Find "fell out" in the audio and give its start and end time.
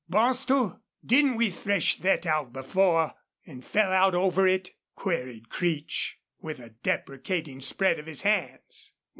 3.61-4.15